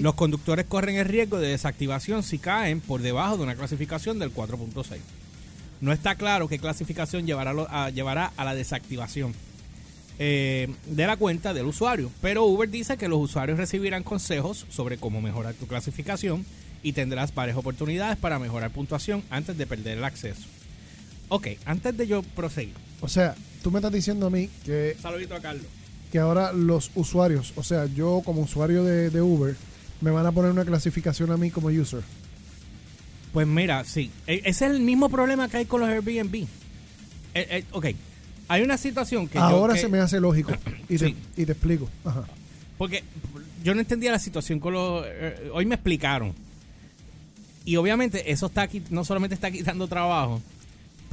Los 0.00 0.14
conductores 0.14 0.66
corren 0.66 0.96
el 0.96 1.06
riesgo 1.06 1.38
de 1.38 1.48
desactivación 1.48 2.22
si 2.22 2.38
caen 2.38 2.80
por 2.80 3.00
debajo 3.00 3.36
de 3.36 3.44
una 3.44 3.54
clasificación 3.54 4.18
del 4.18 4.32
4.6. 4.32 4.98
No 5.80 5.92
está 5.92 6.14
claro 6.14 6.48
qué 6.48 6.58
clasificación 6.58 7.26
llevará, 7.26 7.54
a, 7.68 7.90
llevará 7.90 8.32
a 8.36 8.44
la 8.44 8.54
desactivación 8.54 9.34
eh, 10.18 10.72
de 10.86 11.06
la 11.06 11.16
cuenta 11.16 11.52
del 11.52 11.66
usuario, 11.66 12.10
pero 12.22 12.44
Uber 12.44 12.70
dice 12.70 12.96
que 12.96 13.08
los 13.08 13.20
usuarios 13.20 13.58
recibirán 13.58 14.02
consejos 14.02 14.66
sobre 14.70 14.96
cómo 14.96 15.20
mejorar 15.20 15.54
tu 15.54 15.66
clasificación 15.66 16.46
y 16.82 16.92
tendrás 16.92 17.34
varias 17.34 17.56
oportunidades 17.56 18.16
para 18.16 18.38
mejorar 18.38 18.70
puntuación 18.70 19.24
antes 19.30 19.56
de 19.58 19.66
perder 19.66 19.98
el 19.98 20.04
acceso. 20.04 20.42
Ok, 21.28 21.48
antes 21.64 21.96
de 21.96 22.06
yo 22.06 22.22
proseguir, 22.22 22.74
O 23.00 23.08
sea, 23.08 23.34
tú 23.62 23.70
me 23.70 23.78
estás 23.78 23.92
diciendo 23.92 24.26
a 24.26 24.30
mí 24.30 24.48
que, 24.64 24.96
saludito 25.00 25.34
a 25.34 25.40
Carlos. 25.40 25.66
Que 26.14 26.20
ahora 26.20 26.52
los 26.52 26.92
usuarios, 26.94 27.52
o 27.56 27.64
sea, 27.64 27.86
yo 27.86 28.22
como 28.24 28.42
usuario 28.42 28.84
de, 28.84 29.10
de 29.10 29.20
Uber, 29.20 29.56
me 30.00 30.12
van 30.12 30.24
a 30.24 30.30
poner 30.30 30.52
una 30.52 30.64
clasificación 30.64 31.32
a 31.32 31.36
mí 31.36 31.50
como 31.50 31.66
user. 31.70 32.02
Pues 33.32 33.48
mira, 33.48 33.82
sí. 33.82 34.12
E- 34.28 34.42
Ese 34.44 34.66
es 34.66 34.70
el 34.70 34.78
mismo 34.78 35.08
problema 35.08 35.48
que 35.48 35.56
hay 35.56 35.64
con 35.64 35.80
los 35.80 35.88
Airbnb. 35.90 36.34
Eh, 36.36 36.46
eh, 37.34 37.64
ok. 37.72 37.86
Hay 38.46 38.62
una 38.62 38.76
situación 38.76 39.26
que 39.26 39.38
yo- 39.38 39.42
ahora 39.44 39.74
que- 39.74 39.80
se 39.80 39.88
me 39.88 39.98
hace 39.98 40.20
lógico. 40.20 40.52
Y, 40.88 40.98
Sí. 40.98 41.16
te, 41.34 41.42
y 41.42 41.46
te 41.46 41.50
explico. 41.50 41.88
Ajá. 42.04 42.22
Porque 42.78 43.02
yo 43.64 43.74
no 43.74 43.80
entendía 43.80 44.12
la 44.12 44.20
situación 44.20 44.60
con 44.60 44.72
los... 44.74 45.04
eh, 45.08 45.50
hoy 45.52 45.66
me 45.66 45.74
explicaron. 45.74 46.32
Y 47.64 47.74
obviamente 47.74 48.30
eso 48.30 48.46
está 48.46 48.62
aquí, 48.62 48.84
no 48.90 49.04
solamente 49.04 49.34
está 49.34 49.50
quitando 49.50 49.88
trabajo, 49.88 50.40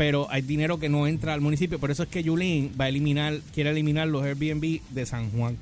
pero 0.01 0.25
hay 0.31 0.41
dinero 0.41 0.79
que 0.79 0.89
no 0.89 1.05
entra 1.05 1.31
al 1.35 1.41
municipio. 1.41 1.77
Por 1.77 1.91
eso 1.91 2.01
es 2.01 2.09
que 2.09 2.23
Yulín 2.23 2.71
va 2.79 2.85
a 2.85 2.89
eliminar, 2.89 3.39
quiere 3.53 3.69
eliminar 3.69 4.07
los 4.07 4.23
Airbnb 4.23 4.81
de 4.89 5.05
San 5.05 5.29
Juan. 5.29 5.57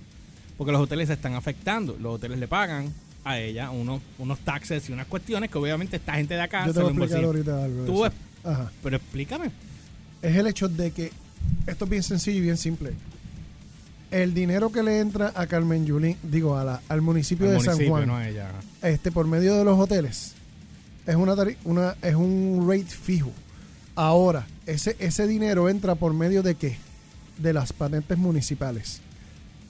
Porque 0.58 0.72
los 0.72 0.80
hoteles 0.80 1.08
se 1.08 1.14
están 1.16 1.34
afectando. 1.34 1.98
Los 2.00 2.16
hoteles 2.16 2.40
le 2.40 2.48
pagan 2.48 2.94
a 3.26 3.38
ella 3.38 3.70
unos, 3.70 4.02
unos 4.18 4.40
taxes 4.40 4.90
y 4.90 4.94
unas 4.94 5.08
cuestiones 5.08 5.50
que 5.52 5.58
obviamente 5.58 5.98
esta 5.98 6.14
gente 6.14 6.36
de 6.36 6.42
acá 6.42 6.66
Yo 6.66 6.72
se 6.72 6.74
te 6.76 6.80
a 6.80 6.84
lo 6.84 6.90
explicar 6.90 7.18
embolsilla. 7.20 7.52
ahorita 7.52 7.66
algo. 7.66 7.82
de 7.82 7.86
Tú 7.86 8.06
eso. 8.06 8.14
es- 8.16 8.46
Ajá. 8.46 8.72
Pero 8.82 8.96
explícame. 8.96 9.52
Es 10.22 10.36
el 10.38 10.48
hecho 10.48 10.70
de 10.70 10.92
que 10.92 11.12
esto 11.68 11.84
es 11.84 11.92
bien 11.92 12.04
sencillo 12.04 12.38
y 12.38 12.42
bien 12.42 12.56
simple. 12.58 12.92
El 14.10 14.34
dinero 14.34 14.72
que 14.72 14.84
le 14.84 15.00
entra 15.02 15.34
a 15.36 15.48
Carmen 15.48 15.86
Yulín, 15.86 16.16
digo, 16.24 16.56
a 16.58 16.64
la- 16.64 16.82
al 16.88 17.02
municipio 17.02 17.46
Al 17.48 17.58
de 17.58 17.60
San 17.60 17.86
Juan, 17.90 18.08
no 18.08 18.16
a 18.16 18.26
ella. 18.30 18.52
este, 18.84 19.12
por 19.12 19.28
medio 19.28 19.56
de 19.58 19.66
los 19.66 19.78
hoteles, 19.78 20.34
es 21.06 21.16
una, 21.18 21.36
una 21.66 21.96
es 22.02 22.16
un 22.16 22.66
rate 22.70 22.86
fijo. 22.86 23.32
Ahora, 24.00 24.48
ese, 24.66 24.96
ese 25.00 25.28
dinero 25.28 25.68
entra 25.68 25.96
por 25.96 26.14
medio 26.14 26.42
de 26.42 26.56
qué? 26.56 26.78
De 27.38 27.52
las 27.52 27.74
patentes 27.74 28.18
municipales. 28.18 29.02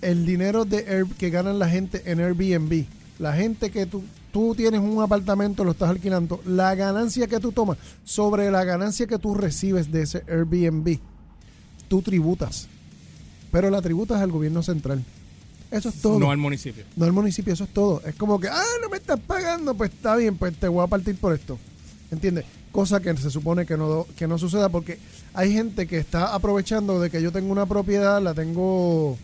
El 0.04 0.24
dinero 0.26 0.66
de 0.66 0.86
Air- 0.88 1.08
que 1.18 1.32
ganan 1.32 1.58
la 1.58 1.68
gente 1.68 2.04
en 2.12 2.20
Airbnb, 2.20 2.86
la 3.18 3.34
gente 3.34 3.72
que 3.72 3.86
tú 3.88 4.04
tú 4.32 4.54
tienes 4.54 4.80
un 4.82 5.02
apartamento, 5.02 5.64
lo 5.64 5.72
estás 5.72 5.90
alquilando, 5.90 6.40
la 6.46 6.76
ganancia 6.76 7.26
que 7.26 7.40
tú 7.40 7.52
tomas 7.52 7.80
sobre 8.06 8.52
la 8.52 8.64
ganancia 8.64 9.08
que 9.08 9.18
tú 9.18 9.34
recibes 9.34 9.92
de 9.92 10.04
ese 10.04 10.24
Airbnb, 10.30 11.00
tú 11.88 12.04
tributas. 12.04 12.68
Pero 13.52 13.72
la 13.72 13.82
tributas 13.82 14.22
al 14.22 14.32
gobierno 14.32 14.62
central. 14.62 15.04
Eso 15.72 15.90
es 15.90 15.96
todo. 15.96 16.20
No 16.20 16.30
al 16.30 16.38
municipio. 16.38 16.84
No 16.96 17.06
al 17.06 17.14
municipio, 17.14 17.52
eso 17.54 17.64
es 17.64 17.74
todo. 17.74 18.04
Es 18.06 18.14
como 18.14 18.40
que, 18.40 18.48
ah, 18.48 18.64
no 18.84 18.90
me 18.90 18.98
estás 18.98 19.20
pagando, 19.20 19.74
pues 19.74 19.90
está 19.92 20.16
bien, 20.16 20.38
pues 20.38 20.56
te 20.56 20.68
voy 20.68 20.84
a 20.84 20.88
partir 20.88 21.16
por 21.18 21.34
esto. 21.34 21.58
¿Entiendes? 22.12 22.46
Cosa 22.72 23.00
que 23.00 23.16
se 23.18 23.32
supone 23.32 23.66
que 23.66 23.78
no, 23.78 24.06
que 24.16 24.28
no 24.28 24.38
suceda 24.38 24.70
porque 24.70 25.00
hay 25.34 25.54
gente 25.54 25.88
que 25.88 25.98
está 25.98 26.36
aprovechando 26.36 27.00
de 27.00 27.10
que 27.10 27.22
yo 27.22 27.32
tengo 27.32 27.52
una 27.52 27.66
propiedad, 27.66 28.22
la 28.22 28.34
tengo 28.34 29.18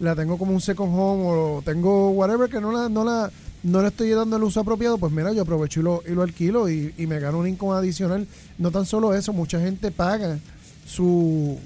la 0.00 0.14
tengo 0.14 0.38
como 0.38 0.52
un 0.52 0.60
second 0.60 0.92
home 0.94 1.24
o 1.26 1.62
tengo 1.64 2.10
whatever 2.10 2.48
que 2.48 2.60
no 2.60 2.70
la, 2.70 2.88
no 2.88 3.04
la, 3.04 3.30
no 3.62 3.82
le 3.82 3.88
estoy 3.88 4.10
dando 4.10 4.36
el 4.36 4.44
uso 4.44 4.60
apropiado, 4.60 4.98
pues 4.98 5.12
mira, 5.12 5.32
yo 5.32 5.42
aprovecho 5.42 5.80
y 5.80 5.82
lo, 5.82 6.02
y 6.06 6.10
lo 6.10 6.22
alquilo 6.22 6.68
y, 6.68 6.94
y 6.96 7.06
me 7.06 7.18
gano 7.18 7.38
un 7.38 7.48
income 7.48 7.76
adicional. 7.76 8.26
No 8.58 8.70
tan 8.70 8.86
solo 8.86 9.14
eso, 9.14 9.32
mucha 9.32 9.60
gente 9.60 9.90
paga 9.90 10.38
su 10.86 11.58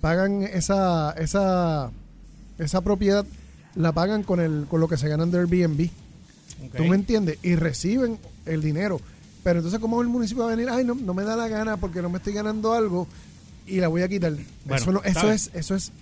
pagan 0.00 0.42
esa 0.42 1.12
esa 1.12 1.90
esa 2.58 2.80
propiedad 2.82 3.24
la 3.74 3.92
pagan 3.92 4.22
con 4.22 4.40
el 4.40 4.66
con 4.68 4.80
lo 4.80 4.88
que 4.88 4.96
se 4.96 5.08
ganan 5.08 5.30
de 5.30 5.38
Airbnb. 5.38 5.88
Ok. 6.66 6.76
¿Tú 6.76 6.84
me 6.84 6.96
entiendes? 6.96 7.38
Y 7.42 7.56
reciben 7.56 8.18
el 8.44 8.62
dinero. 8.62 9.00
Pero 9.46 9.60
entonces, 9.60 9.78
¿cómo 9.78 10.02
el 10.02 10.08
municipio 10.08 10.42
va 10.42 10.50
a 10.52 10.56
venir? 10.56 10.68
Ay, 10.68 10.84
no, 10.84 10.96
no 10.96 11.14
me 11.14 11.22
da 11.22 11.36
la 11.36 11.46
gana 11.46 11.76
porque 11.76 12.02
no 12.02 12.10
me 12.10 12.18
estoy 12.18 12.32
ganando 12.32 12.72
algo 12.72 13.06
y 13.64 13.76
la 13.76 13.86
voy 13.86 14.02
a 14.02 14.08
quitar. 14.08 14.32
Bueno, 14.64 14.82
eso 14.82 14.90
no- 14.90 15.02
eso 15.04 15.30
es, 15.30 15.50
eso 15.54 15.76
es, 15.76 15.92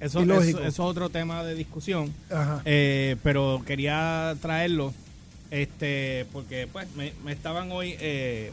Eso, 0.00 0.20
eso- 0.22 0.40
eso 0.42 0.62
es 0.62 0.80
otro 0.80 1.10
tema 1.10 1.44
de 1.44 1.54
discusión. 1.54 2.10
ajá. 2.30 2.62
Eh, 2.64 3.16
pero 3.22 3.60
quería 3.66 4.34
traerlo 4.40 4.94
este 5.50 6.24
porque 6.32 6.66
pues 6.72 6.88
me, 6.96 7.12
me 7.22 7.32
estaban 7.32 7.70
hoy 7.72 7.94
eh, 8.00 8.52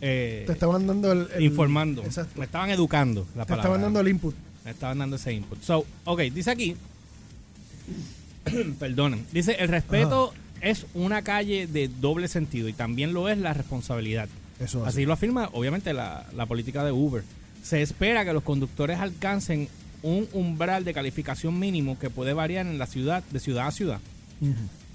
eh, 0.00 0.42
te 0.44 0.52
estaban 0.54 0.84
dando 0.88 1.12
el, 1.12 1.28
el- 1.36 1.44
informando 1.44 2.02
Exacto. 2.02 2.36
me 2.36 2.46
estaban 2.46 2.70
educando 2.70 3.28
la 3.36 3.44
Te 3.44 3.50
palabra 3.50 3.62
estaban 3.62 3.80
dando 3.82 4.00
el 4.00 4.08
input. 4.08 4.34
me 4.64 4.72
estaban 4.72 4.98
dando 4.98 5.14
ese 5.16 5.32
input 5.32 5.62
so 5.62 5.86
ok 6.04 6.20
dice 6.34 6.50
aquí 6.50 6.76
perdonen 8.78 9.24
dice 9.32 9.52
el 9.58 9.68
respeto 9.68 10.34
es 10.60 10.86
una 10.94 11.22
calle 11.22 11.66
de 11.66 11.88
doble 11.88 12.28
sentido 12.28 12.68
y 12.68 12.72
también 12.72 13.12
lo 13.12 13.28
es 13.28 13.38
la 13.38 13.52
responsabilidad 13.54 14.28
Eso 14.60 14.84
Así 14.84 15.04
lo 15.04 15.12
afirma, 15.12 15.50
obviamente, 15.52 15.92
la, 15.92 16.26
la 16.34 16.46
política 16.46 16.84
de 16.84 16.92
Uber. 16.92 17.22
Se 17.62 17.82
espera 17.82 18.24
que 18.24 18.32
los 18.32 18.42
conductores 18.42 18.98
alcancen 18.98 19.68
un 20.02 20.28
umbral 20.32 20.84
de 20.84 20.94
calificación 20.94 21.58
mínimo 21.58 21.98
que 21.98 22.08
puede 22.10 22.32
variar 22.32 22.66
en 22.66 22.78
la 22.78 22.86
ciudad, 22.86 23.22
de 23.30 23.40
ciudad 23.40 23.66
a 23.66 23.70
ciudad. 23.72 24.00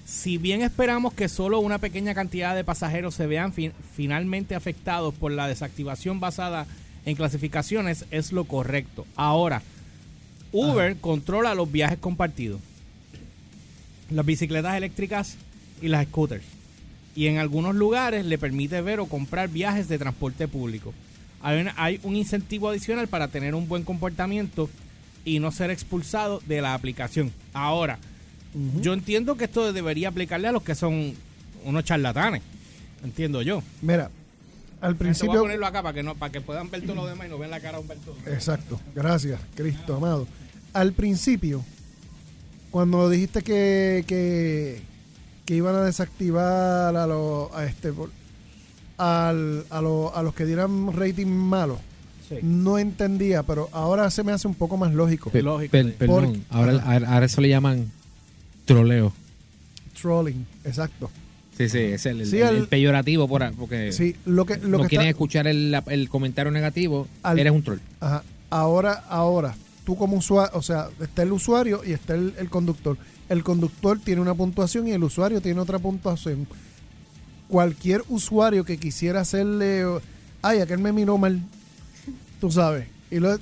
Si 0.06 0.38
bien 0.38 0.62
esperamos 0.62 1.14
que 1.14 1.30
solo 1.30 1.60
una 1.60 1.78
pequeña 1.80 2.14
cantidad 2.14 2.56
de 2.56 2.64
pasajeros 2.64 3.16
se 3.16 3.28
vean 3.28 3.54
fin- 3.54 3.74
finalmente 3.96 4.56
afectados 4.56 5.14
por 5.14 5.32
la 5.32 5.48
desactivación 5.48 6.20
basada 6.20 6.66
en 7.06 7.16
clasificaciones, 7.16 8.06
es 8.12 8.32
lo 8.32 8.44
correcto. 8.46 9.06
Ahora, 9.16 9.62
Uber 10.52 10.98
controla 10.98 11.56
los 11.56 11.72
viajes 11.72 11.98
compartidos, 12.00 12.60
las 14.10 14.26
bicicletas 14.26 14.76
eléctricas 14.76 15.36
y 15.84 15.90
las 15.90 16.06
scooters. 16.08 16.44
Y 17.16 17.28
en 17.28 17.38
algunos 17.38 17.76
lugares 17.76 18.26
le 18.26 18.40
permite 18.40 18.82
ver 18.82 19.00
o 19.00 19.06
comprar 19.06 19.50
viajes 19.50 19.88
de 19.88 20.00
transporte 20.00 20.48
público. 20.48 20.94
Hay, 21.42 21.62
una- 21.62 21.74
hay 21.78 22.00
un 22.04 22.16
incentivo 22.16 22.70
adicional 22.70 23.08
para 23.08 23.28
tener 23.28 23.54
un 23.54 23.68
buen 23.68 23.84
comportamiento 23.84 24.70
y 25.26 25.40
no 25.40 25.52
ser 25.52 25.70
expulsado 25.70 26.42
de 26.48 26.62
la 26.62 26.74
aplicación. 26.74 27.32
Ahora, 27.54 28.00
yo 28.82 28.94
entiendo 28.94 29.36
que 29.36 29.44
esto 29.46 29.72
debería 29.74 30.08
aplicarle 30.10 30.48
a 30.48 30.52
los 30.52 30.64
que 30.64 30.74
son 30.76 31.14
unos 31.66 31.84
charlatanes. 31.84 32.42
Entiendo 33.04 33.42
yo. 33.42 33.62
Mira, 33.82 34.10
al 34.82 34.94
Voy 34.94 34.96
a 34.96 35.00
principio... 35.00 35.42
ponerlo 35.42 35.66
acá 35.68 35.82
para 35.84 35.94
que 35.94 36.04
no 36.04 36.16
para 36.16 36.32
que 36.32 36.42
puedan 36.42 36.70
ver 36.72 36.82
todo 36.84 36.96
lo 36.96 37.06
demás 37.06 37.28
y 37.28 37.30
no 37.30 37.38
vean 37.38 37.52
la 37.52 37.60
cara 37.60 37.78
a 37.78 37.80
Humberto. 37.82 38.16
Exacto, 38.28 38.80
gracias, 38.96 39.40
Cristo 39.56 39.96
amado. 39.98 40.28
Al 40.74 40.94
principio, 40.94 41.64
cuando 42.72 43.10
dijiste 43.10 43.42
que, 43.44 44.04
que, 44.08 44.82
que 45.46 45.56
iban 45.56 45.76
a 45.76 45.82
desactivar 45.84 46.96
a 46.96 47.08
los 47.08 47.52
a 47.54 47.66
este 47.66 47.92
por- 47.92 48.12
al- 48.98 49.66
a, 49.70 49.82
lo- 49.82 50.16
a 50.16 50.24
los 50.24 50.34
que 50.34 50.46
dieran 50.46 50.94
rating 50.94 51.28
malo, 51.28 51.80
Sí. 52.30 52.36
no 52.42 52.78
entendía, 52.80 53.44
pero 53.44 53.70
ahora 53.74 54.10
se 54.10 54.24
me 54.24 54.32
hace 54.32 54.48
un 54.48 54.56
poco 54.56 54.78
más 54.78 54.94
lógico. 54.94 55.32
Lógico, 55.34 55.72
per- 55.72 55.88
sí. 55.88 55.96
perdón, 55.98 56.26
Porque- 56.26 56.42
ahora, 56.50 57.06
ahora, 57.08 57.26
eso 57.26 57.42
le 57.42 57.50
llaman 57.50 57.92
troleo. 58.66 59.12
Trolling, 60.02 60.46
exacto. 60.64 61.10
Sí, 61.58 61.70
sí, 61.70 61.78
es 61.80 62.06
el, 62.08 62.22
el- 62.22 62.28
Sí, 62.28 62.38
el- 62.38 62.48
al- 62.48 62.56
el 62.58 62.68
peyorativo 62.68 63.28
por, 63.28 63.54
porque 63.56 63.92
Sí, 63.92 64.16
lo 64.26 64.46
que 64.46 64.58
lo 64.58 64.78
no 64.78 64.84
que 64.84 64.90
quieren 64.90 65.08
está- 65.08 65.12
escuchar 65.18 65.48
el, 65.48 66.08
comentario 66.10 66.52
negativo, 66.52 67.08
Al- 67.22 67.38
eres 67.40 67.52
un 67.54 67.64
troll. 67.64 67.80
Ajá. 68.00 68.24
Ahora, 68.50 69.04
ahora, 69.10 69.56
tú 69.86 69.96
como 69.96 70.18
usuario, 70.18 70.58
o 70.58 70.62
sea, 70.62 70.90
está 71.02 71.24
el 71.24 71.32
usuario 71.32 71.82
y 71.86 71.92
está 71.92 72.16
el, 72.16 72.34
el 72.38 72.50
conductor. 72.50 72.98
El 73.30 73.44
conductor 73.44 74.00
tiene 74.00 74.22
una 74.22 74.34
puntuación 74.34 74.88
y 74.88 74.92
el 74.92 75.04
usuario 75.04 75.42
tiene 75.42 75.60
otra 75.60 75.80
puntuación. 75.80 76.48
Cualquier 77.48 78.04
usuario 78.10 78.64
que 78.66 78.78
quisiera 78.78 79.22
hacerle, 79.22 79.84
ay, 80.42 80.60
aquel 80.60 80.80
me 80.80 80.92
miró 80.92 81.18
mal, 81.18 81.42
tú 82.42 82.52
sabes, 82.52 82.88
y, 83.12 83.20
lo, 83.20 83.36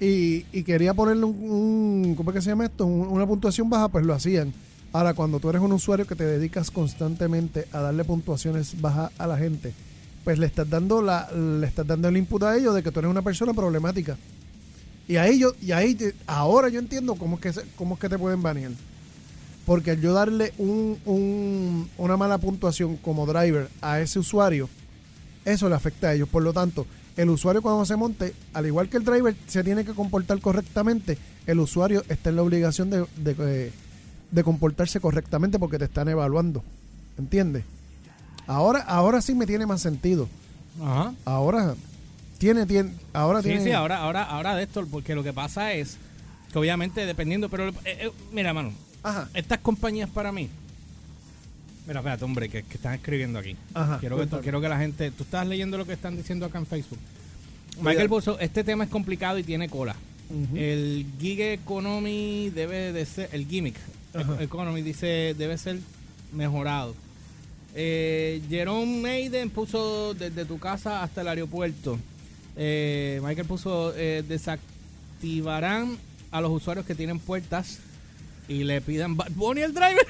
y, 0.00 0.44
y 0.52 0.62
quería 0.64 0.92
ponerle 0.94 1.24
un, 1.24 2.14
¿cómo 2.16 2.30
es 2.30 2.34
que 2.36 2.42
se 2.42 2.50
llama 2.50 2.64
esto? 2.64 2.84
Un- 2.86 3.08
una 3.08 3.26
puntuación 3.26 3.70
baja, 3.70 3.88
pues 3.88 4.04
lo 4.04 4.12
hacían. 4.14 4.52
Ahora, 4.92 5.14
cuando 5.14 5.40
tú 5.40 5.50
eres 5.50 5.62
un 5.62 5.72
usuario 5.72 6.06
que 6.06 6.14
te 6.16 6.24
dedicas 6.24 6.70
constantemente 6.70 7.66
a 7.72 7.80
darle 7.80 8.04
puntuaciones 8.04 8.80
bajas 8.80 9.10
a 9.18 9.26
la 9.26 9.36
gente, 9.38 9.72
pues 10.24 10.38
le 10.38 10.46
estás 10.46 10.68
dando 10.68 11.02
la, 11.02 11.30
le 11.32 11.66
estás 11.66 11.86
dando 11.86 12.08
el 12.08 12.16
input 12.16 12.42
a 12.44 12.56
ellos 12.56 12.74
de 12.74 12.82
que 12.82 12.90
tú 12.90 13.00
eres 13.00 13.10
una 13.10 13.22
persona 13.22 13.52
problemática. 13.54 14.16
Y 15.06 15.16
ahí 15.16 15.38
yo, 15.38 15.52
y 15.60 15.72
ahí 15.72 15.96
ahora 16.26 16.68
yo 16.70 16.78
entiendo 16.78 17.14
cómo 17.16 17.36
es 17.36 17.42
que 17.42 17.62
cómo 17.76 17.94
es 17.94 18.00
que 18.00 18.08
te 18.08 18.18
pueden 18.18 18.40
banear. 18.42 18.72
Porque 19.66 19.92
al 19.92 20.00
yo 20.00 20.12
darle 20.12 20.52
un, 20.58 20.98
un- 21.06 21.88
una 21.96 22.16
mala 22.16 22.38
puntuación 22.38 22.96
como 22.98 23.26
driver 23.26 23.68
a 23.80 24.00
ese 24.00 24.18
usuario, 24.18 24.68
eso 25.44 25.68
le 25.68 25.74
afecta 25.74 26.08
a 26.08 26.14
ellos. 26.14 26.28
Por 26.28 26.42
lo 26.42 26.52
tanto, 26.52 26.86
el 27.16 27.30
usuario 27.30 27.62
cuando 27.62 27.84
se 27.86 27.96
monte, 27.96 28.34
al 28.52 28.66
igual 28.66 28.88
que 28.88 28.96
el 28.98 29.04
driver 29.04 29.34
se 29.46 29.64
tiene 29.64 29.84
que 29.84 29.92
comportar 29.94 30.38
correctamente, 30.40 31.16
el 31.46 31.60
usuario 31.60 32.02
está 32.08 32.30
en 32.30 32.36
la 32.36 32.42
obligación 32.42 32.90
de, 32.90 33.06
de, 33.16 33.36
eh, 33.38 33.72
de 34.30 34.44
comportarse 34.44 35.00
correctamente 35.00 35.58
porque 35.58 35.78
te 35.78 35.84
están 35.86 36.08
evaluando. 36.08 36.62
¿Entiendes? 37.16 37.64
Ahora, 38.46 38.80
ahora 38.80 39.22
sí 39.22 39.34
me 39.34 39.46
tiene 39.46 39.64
más 39.66 39.80
sentido. 39.80 40.28
Ajá. 40.82 41.14
Ahora 41.24 41.74
tiene, 42.38 42.66
tiene, 42.66 42.90
ahora 43.14 43.40
Sí, 43.40 43.48
tiene. 43.48 43.64
sí, 43.64 43.70
ahora, 43.72 43.98
ahora, 43.98 44.24
ahora 44.24 44.56
de 44.56 44.64
esto, 44.64 44.86
porque 44.90 45.14
lo 45.14 45.22
que 45.22 45.32
pasa 45.32 45.72
es 45.72 45.96
que 46.52 46.58
obviamente 46.58 47.06
dependiendo, 47.06 47.48
pero 47.48 47.68
eh, 47.68 47.74
eh, 47.86 48.10
mira, 48.32 48.52
mano, 48.52 48.72
Ajá. 49.04 49.28
estas 49.34 49.60
compañías 49.60 50.10
para 50.10 50.32
mí. 50.32 50.48
Mira, 51.86 52.00
espérate, 52.00 52.24
hombre, 52.24 52.48
que, 52.48 52.62
que 52.62 52.74
están 52.74 52.94
escribiendo 52.94 53.38
aquí. 53.38 53.56
Ajá, 53.74 53.98
quiero, 54.00 54.16
que, 54.18 54.38
quiero 54.40 54.60
que 54.60 54.68
la 54.68 54.78
gente. 54.78 55.10
Tú 55.10 55.22
estás 55.22 55.46
leyendo 55.46 55.78
lo 55.78 55.84
que 55.86 55.92
están 55.92 56.16
diciendo 56.16 56.46
acá 56.46 56.58
en 56.58 56.66
Facebook. 56.66 56.98
Michael 57.80 58.08
Bozo, 58.08 58.38
este 58.40 58.64
tema 58.64 58.84
es 58.84 58.90
complicado 58.90 59.38
y 59.38 59.44
tiene 59.44 59.68
cola. 59.68 59.94
El 60.54 61.06
gig 61.20 61.40
economy 61.40 62.50
debe 62.50 62.92
de 62.92 63.04
ser. 63.04 63.28
El 63.32 63.46
gimmick 63.46 63.76
Ajá. 64.14 64.42
economy 64.42 64.80
dice 64.82 65.34
debe 65.36 65.58
ser 65.58 65.78
mejorado. 66.32 66.94
Eh, 67.74 68.40
Jerome 68.48 69.00
Maiden 69.00 69.50
puso 69.50 70.14
desde 70.14 70.44
tu 70.44 70.58
casa 70.58 71.02
hasta 71.02 71.20
el 71.20 71.28
aeropuerto. 71.28 71.98
Eh, 72.56 73.20
Michael 73.22 73.46
puso 73.46 73.92
eh, 73.96 74.24
desactivarán 74.26 75.98
a 76.30 76.40
los 76.40 76.52
usuarios 76.52 76.86
que 76.86 76.94
tienen 76.94 77.18
puertas 77.18 77.80
y 78.48 78.64
le 78.64 78.80
pidan 78.80 79.16
Bad 79.16 79.30
Bunny 79.32 79.62
al 79.62 79.72
driver. 79.74 80.06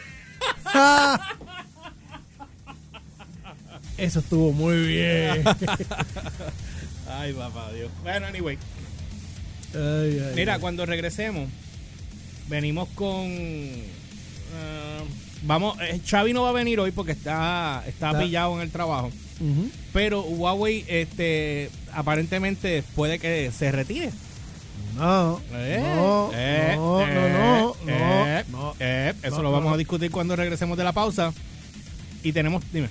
Eso 3.97 4.19
estuvo 4.21 4.53
muy 4.53 4.87
bien. 4.89 5.45
Ay, 7.09 7.33
papá 7.33 7.73
Dios. 7.73 7.91
Bueno, 8.03 8.27
anyway. 8.27 8.59
Ay, 9.75 10.19
ay, 10.21 10.33
Mira, 10.35 10.55
ay. 10.55 10.61
cuando 10.61 10.85
regresemos, 10.85 11.49
venimos 12.49 12.89
con. 12.95 13.25
ah, 14.57 15.03
vamos, 15.43 15.77
eh, 15.81 16.01
Xavi 16.05 16.33
no 16.33 16.43
va 16.43 16.49
a 16.51 16.53
venir 16.53 16.81
hoy 16.81 16.91
porque 16.91 17.13
está, 17.13 17.85
está, 17.87 18.09
Está- 18.11 18.21
pillado 18.21 18.55
en 18.57 18.63
el 18.63 18.71
trabajo. 18.71 19.11
Pero 19.93 20.23
Huawei, 20.23 20.85
este, 20.89 21.69
aparentemente 21.93 22.83
puede 22.95 23.19
que 23.19 23.51
se 23.57 23.71
retire. 23.73 24.11
No, 24.97 25.41
Eh, 25.53 25.81
no, 25.97 26.31
eh, 26.35 26.73
no, 26.77 27.01
eh, 27.03 27.15
no, 27.15 27.29
no, 27.29 27.77
eh, 27.89 28.45
no, 28.51 28.59
no. 28.59 28.75
eh, 28.79 29.13
eso 29.23 29.37
No, 29.37 29.43
lo 29.43 29.49
no, 29.49 29.53
vamos 29.53 29.69
no. 29.71 29.75
a 29.75 29.79
discutir 29.79 30.11
cuando 30.11 30.37
regresemos 30.37 30.77
de 30.79 30.85
la 30.85 30.93
pausa. 30.93 31.33
Y 32.23 32.33
tenemos, 32.33 32.63
dime. 32.73 32.89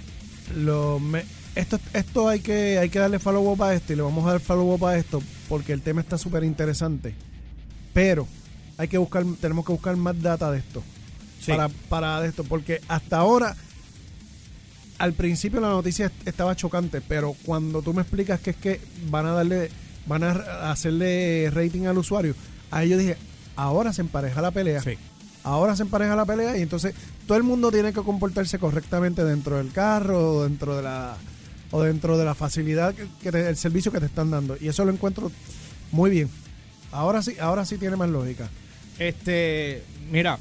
Lo 0.56 1.00
me- 1.00 1.24
esto, 1.56 1.80
esto 1.94 2.28
hay 2.28 2.40
que 2.42 2.78
hay 2.80 2.90
que 2.90 3.00
darle 3.00 3.20
follow 3.20 3.52
up 3.52 3.64
a 3.64 3.74
esto 3.74 3.94
y 3.94 3.96
le 3.96 4.02
vamos 4.02 4.26
a 4.28 4.32
dar 4.32 4.40
follow 4.42 4.74
up 4.74 4.86
a 4.86 4.98
esto 4.98 5.22
porque 5.48 5.72
el 5.74 5.82
tema 5.82 6.02
está 6.02 6.18
súper 6.18 6.44
interesante. 6.44 7.16
Pero 7.94 8.28
hay 8.78 8.88
que 8.88 8.98
buscar, 8.98 9.24
tenemos 9.40 9.66
que 9.66 9.72
buscar 9.72 9.96
más 9.96 10.20
data 10.22 10.52
de 10.52 10.60
esto. 10.60 10.84
Sí. 11.40 11.52
Para, 11.52 11.70
para 11.90 12.22
de 12.22 12.30
esto, 12.30 12.44
porque 12.44 12.82
hasta 12.88 13.18
ahora 13.18 13.56
al 15.00 15.14
principio 15.14 15.60
la 15.60 15.70
noticia 15.70 16.06
est- 16.08 16.28
estaba 16.28 16.56
chocante, 16.56 17.02
pero 17.02 17.36
cuando 17.46 17.82
tú 17.82 17.94
me 17.94 18.02
explicas 18.02 18.40
que 18.40 18.52
es 18.52 18.56
que 18.56 18.82
van 19.10 19.26
a 19.26 19.32
darle, 19.32 19.70
van 20.06 20.24
a 20.24 20.72
hacerle 20.72 21.50
rating 21.54 21.86
al 21.86 21.98
usuario, 21.98 22.36
ahí 22.72 22.90
yo 22.90 22.98
dije, 22.98 23.18
ahora 23.56 23.94
se 23.94 24.02
empareja 24.02 24.42
la 24.42 24.52
pelea. 24.52 24.82
Sí. 24.82 24.98
Ahora 25.44 25.76
se 25.76 25.84
empareja 25.84 26.16
la 26.16 26.26
pelea 26.26 26.58
y 26.58 26.62
entonces 26.62 26.94
todo 27.28 27.38
el 27.38 27.44
mundo 27.44 27.70
tiene 27.72 27.92
que 27.92 28.02
comportarse 28.02 28.60
correctamente 28.60 29.24
dentro 29.26 29.58
del 29.58 29.72
carro 29.74 30.36
o 30.38 30.44
dentro 30.44 30.76
de 30.78 30.84
la 30.84 31.18
o 31.72 31.82
dentro 31.82 32.18
de 32.18 32.24
la 32.26 32.34
facilidad 32.36 32.94
que, 32.96 33.08
que 33.22 33.32
te- 33.32 33.50
el 33.50 33.58
servicio 33.58 33.92
que 33.92 34.00
te 34.00 34.06
están 34.06 34.30
dando 34.32 34.56
y 34.62 34.68
eso 34.70 34.86
lo 34.86 34.92
encuentro 34.92 35.32
muy 35.92 36.10
bien. 36.12 36.30
Ahora 36.92 37.22
sí, 37.22 37.36
ahora 37.42 37.66
sí 37.66 37.78
tiene 37.78 37.96
más 37.98 38.10
lógica. 38.10 38.48
Este, 39.00 39.84
mira, 40.12 40.38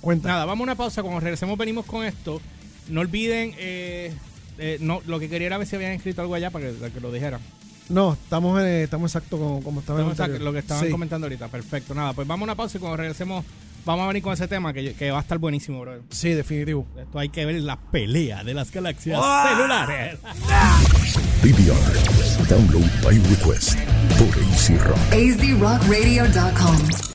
Cuenta. 0.00 0.28
nada, 0.28 0.44
vamos 0.44 0.60
a 0.60 0.64
una 0.64 0.74
pausa. 0.76 1.02
Cuando 1.02 1.20
regresemos 1.20 1.58
venimos 1.58 1.84
con 1.86 2.04
esto. 2.04 2.40
No 2.88 3.00
olviden, 3.00 3.54
eh, 3.58 4.12
eh, 4.58 4.78
no, 4.80 5.02
lo 5.06 5.18
que 5.18 5.28
quería 5.28 5.46
era 5.48 5.58
ver 5.58 5.66
si 5.66 5.76
habían 5.76 5.92
escrito 5.92 6.20
algo 6.22 6.34
allá 6.34 6.50
para 6.50 6.66
que, 6.66 6.72
para 6.74 6.92
que 6.92 7.00
lo 7.00 7.10
dijeran. 7.10 7.40
No, 7.88 8.14
estamos 8.14 8.60
eh, 8.62 8.84
estamos 8.84 9.10
exacto 9.10 9.38
como, 9.38 9.62
como 9.62 9.80
estaba 9.80 10.00
en 10.00 10.06
el 10.06 10.12
Estamos 10.12 10.40
lo 10.40 10.52
que 10.52 10.58
estaban 10.60 10.84
Sí. 10.84 10.90
comentando 10.90 11.26
ahorita. 11.26 11.48
Perfecto. 11.48 11.94
Nada, 11.94 12.12
pues 12.12 12.26
vamos 12.26 12.42
a 12.42 12.44
una 12.44 12.54
pausa 12.54 12.78
y 12.78 12.80
cuando 12.80 12.96
regresemos 12.96 13.44
vamos 13.84 14.04
a 14.04 14.08
venir 14.08 14.22
con 14.22 14.32
ese 14.32 14.48
tema 14.48 14.72
que, 14.72 14.94
que 14.94 15.10
va 15.10 15.18
a 15.18 15.20
estar 15.20 15.38
buenísimo, 15.38 15.80
bro. 15.80 16.00
Sí, 16.10 16.30
definitivo. 16.30 16.86
Esto 16.98 17.18
hay 17.18 17.28
que 17.28 17.44
ver 17.44 17.56
la 17.56 17.76
pelea 17.78 18.42
de 18.42 18.54
las 18.54 18.70
galaxias 18.70 19.20
¡Ah! 19.22 19.50
celulares. 19.54 20.18
DVR. 21.42 22.48
Download 22.48 22.90
by 23.02 23.18
request 23.30 23.78
por 24.18 24.28
AC 24.28 24.80
Rock. 24.82 24.98
AZRockRadio.com. 25.12 27.13